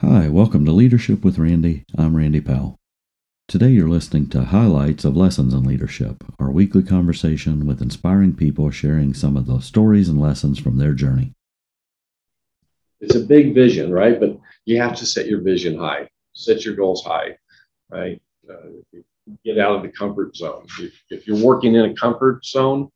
[0.00, 1.84] Hi, welcome to Leadership with Randy.
[1.96, 2.78] I'm Randy Powell.
[3.48, 8.70] Today you're listening to highlights of Lessons in Leadership, our weekly conversation with inspiring people
[8.70, 11.34] sharing some of the stories and lessons from their journey.
[13.00, 14.20] It's a big vision, right?
[14.20, 17.36] But you have to set your vision high, set your goals high,
[17.90, 18.22] right?
[18.48, 19.00] Uh,
[19.44, 20.64] get out of the comfort zone.
[20.78, 22.88] If, if you're working in a comfort zone,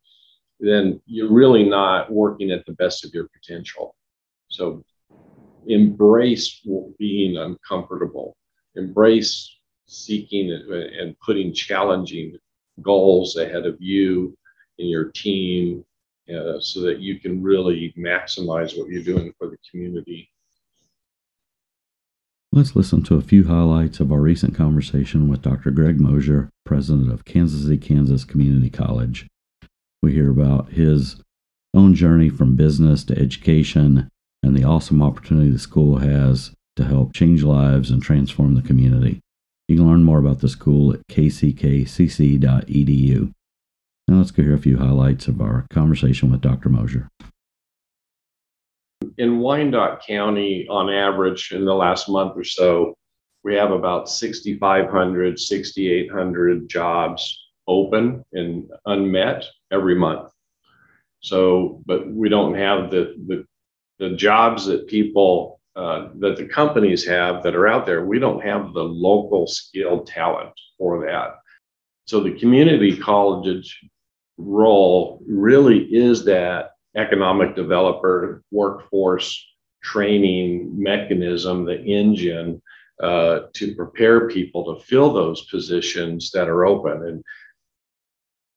[0.61, 3.93] then you're really not working at the best of your potential.
[4.47, 4.85] So
[5.67, 6.61] embrace
[6.97, 8.35] being uncomfortable,
[8.75, 9.49] embrace
[9.87, 12.37] seeking and putting challenging
[12.81, 14.35] goals ahead of you
[14.79, 15.85] and your team
[16.29, 20.29] uh, so that you can really maximize what you're doing for the community.
[22.51, 25.71] Let's listen to a few highlights of our recent conversation with Dr.
[25.71, 29.27] Greg Mosier, president of Kansas City, Kansas Community College.
[30.01, 31.17] We hear about his
[31.73, 34.09] own journey from business to education
[34.43, 39.21] and the awesome opportunity the school has to help change lives and transform the community.
[39.67, 42.41] You can learn more about the school at kckcc.edu.
[44.07, 46.67] Now let's go hear a few highlights of our conversation with Dr.
[46.67, 47.07] Mosier.
[49.17, 52.95] In Wyandotte County, on average, in the last month or so,
[53.43, 60.31] we have about 6,500, 6,800 jobs open and unmet every month.
[61.21, 63.45] So, but we don't have the, the,
[64.03, 68.43] the jobs that people uh, that the companies have that are out there, we don't
[68.43, 71.37] have the local skilled talent for that.
[72.05, 73.79] So the community college
[74.37, 79.43] role really is that economic developer, workforce
[79.81, 82.61] training mechanism, the engine
[83.01, 87.07] uh, to prepare people to fill those positions that are open.
[87.07, 87.23] And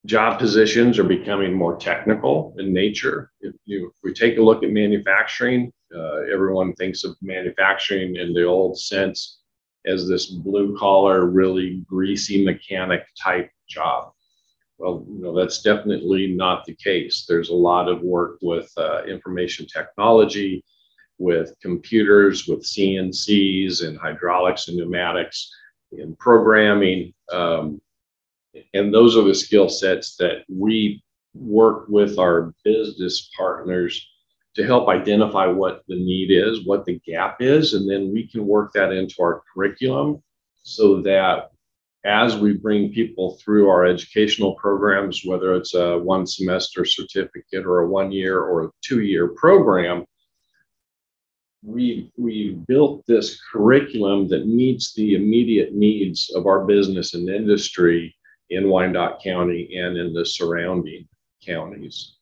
[0.07, 3.31] job positions are becoming more technical in nature.
[3.41, 8.33] If, you, if we take a look at manufacturing, uh, everyone thinks of manufacturing in
[8.33, 9.39] the old sense
[9.85, 14.13] as this blue collar, really greasy mechanic type job.
[14.77, 17.25] Well, you know, that's definitely not the case.
[17.27, 20.63] There's a lot of work with uh, information technology,
[21.17, 25.51] with computers, with CNCs and hydraulics and pneumatics,
[25.91, 27.13] in programming.
[27.31, 27.81] Um,
[28.73, 31.03] and those are the skill sets that we
[31.33, 34.07] work with our business partners
[34.55, 38.45] to help identify what the need is, what the gap is, and then we can
[38.45, 40.21] work that into our curriculum
[40.63, 41.51] so that
[42.05, 47.81] as we bring people through our educational programs, whether it's a one semester certificate or
[47.81, 50.05] a one year or a two year program,
[51.63, 58.15] we we built this curriculum that meets the immediate needs of our business and industry
[58.49, 61.07] in Wyandotte County and in the surrounding
[61.45, 62.17] counties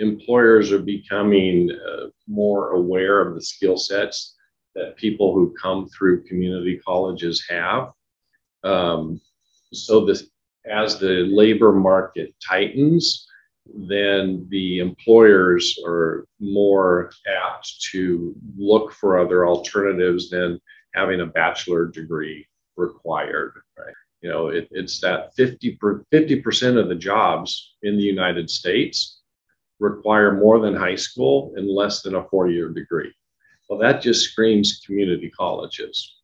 [0.00, 4.34] employers are becoming uh, more aware of the skill sets
[4.74, 7.92] that people who come through community colleges have.
[8.64, 9.20] Um,
[9.72, 10.28] so this,
[10.66, 13.26] as the labor market tightens,
[13.66, 20.58] then the employers are more apt to look for other alternatives than
[20.94, 23.60] having a bachelor degree required.
[23.78, 23.94] Right?
[24.20, 25.76] You know, it, it's that 50
[26.42, 29.20] percent of the jobs in the United States
[29.78, 33.12] require more than high school and less than a four-year degree.
[33.68, 36.16] Well, that just screams community colleges.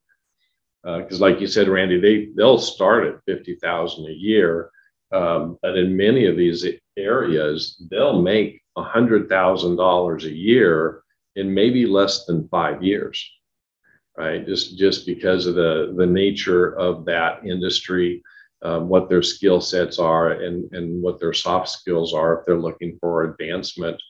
[0.82, 4.70] Because, uh, like you said, Randy, they they'll start at fifty thousand a year,
[5.10, 6.64] um, but in many of these
[6.96, 11.02] areas, they'll make hundred thousand dollars a year
[11.34, 13.30] in maybe less than five years,
[14.16, 14.46] right?
[14.46, 18.22] Just just because of the the nature of that industry
[18.62, 22.58] um, what their skill sets are and, and what their soft skills are if they're
[22.58, 24.00] looking for advancement.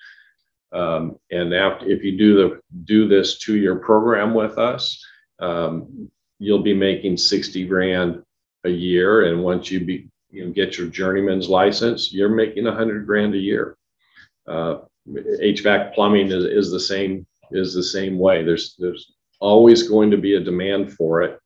[0.73, 5.05] Um, and after, if you do the do this two year program with us,
[5.41, 8.23] um, you'll be making 60 grand
[8.65, 9.27] a year.
[9.27, 13.35] And once you be you know, get your journeyman's license, you're making a 100 grand
[13.35, 13.77] a year.
[14.47, 14.79] Uh,
[15.09, 18.43] HVAC plumbing is, is the same is the same way.
[18.43, 21.39] There's there's always going to be a demand for it.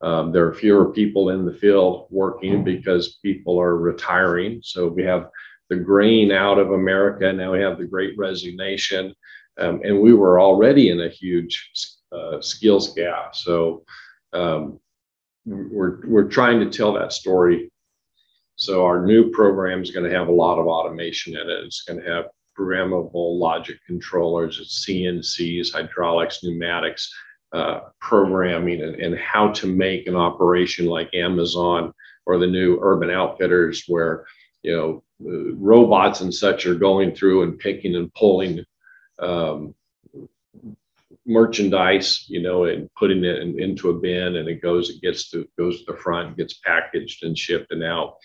[0.00, 4.60] Um, there are fewer people in the field working because people are retiring.
[4.62, 5.28] So we have
[5.68, 7.32] the grain out of America.
[7.32, 9.14] Now we have the great resignation.
[9.58, 11.70] Um, and we were already in a huge
[12.12, 13.34] uh, skills gap.
[13.34, 13.84] So
[14.32, 14.78] um,
[15.44, 17.72] we're, we're trying to tell that story.
[18.56, 21.64] So our new program is going to have a lot of automation in it.
[21.64, 22.26] It's going to have
[22.58, 27.12] programmable logic controllers, CNCs, hydraulics, pneumatics,
[27.52, 31.92] uh, programming and, and how to make an operation like Amazon
[32.26, 34.26] or the new Urban Outfitters, where
[34.62, 38.64] you know robots and such are going through and picking and pulling
[39.18, 39.74] um,
[41.28, 45.30] merchandise, you know, and putting it in, into a bin and it goes, it gets
[45.30, 48.16] to, goes to the front, gets packaged and shipped and out.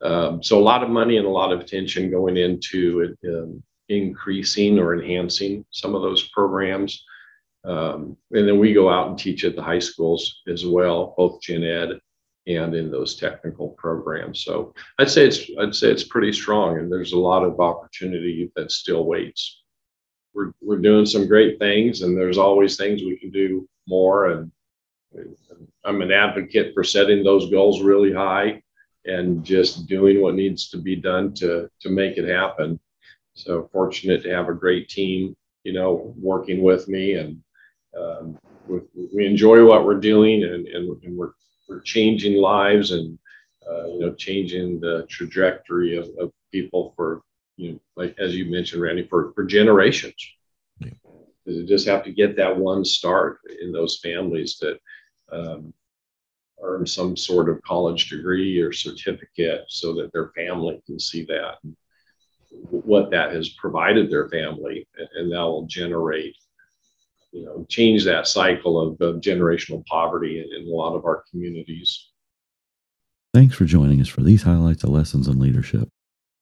[0.00, 4.78] Um, so a lot of money and a lot of attention going into um, increasing
[4.78, 7.04] or enhancing some of those programs.
[7.66, 11.40] Um, and then we go out and teach at the high schools as well, both
[11.40, 12.00] gen ed
[12.46, 14.44] and in those technical programs.
[14.44, 18.50] So I'd say it's I'd say it's pretty strong, and there's a lot of opportunity
[18.54, 19.62] that still waits.
[20.32, 24.30] We're we're doing some great things, and there's always things we can do more.
[24.30, 24.52] And
[25.84, 28.62] I'm an advocate for setting those goals really high
[29.06, 32.78] and just doing what needs to be done to to make it happen.
[33.34, 37.42] So fortunate to have a great team, you know, working with me, and
[37.98, 38.80] um, we,
[39.14, 41.32] we enjoy what we're doing, and, and, and we're
[41.68, 43.18] we're changing lives and
[43.68, 47.22] uh, you know changing the trajectory of, of people for
[47.56, 50.14] you know like as you mentioned randy for, for generations
[50.80, 50.90] yeah.
[51.44, 54.78] you just have to get that one start in those families that
[55.32, 55.72] um,
[56.62, 61.56] earn some sort of college degree or certificate so that their family can see that
[62.70, 66.36] what that has provided their family and that will generate
[67.32, 71.24] you know, change that cycle of, of generational poverty in, in a lot of our
[71.30, 72.08] communities.
[73.34, 75.88] Thanks for joining us for these highlights of lessons in leadership.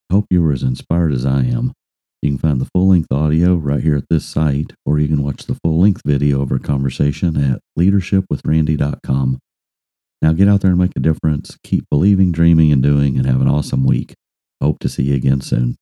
[0.09, 1.73] I hope you were as inspired as I am.
[2.21, 5.21] You can find the full length audio right here at this site, or you can
[5.21, 9.39] watch the full length video of our conversation at leadershipwithrandy.com.
[10.21, 11.57] Now get out there and make a difference.
[11.63, 14.15] Keep believing, dreaming, and doing, and have an awesome week.
[14.61, 15.75] Hope to see you again soon.